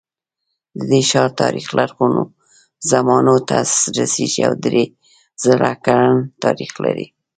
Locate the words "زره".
5.43-5.71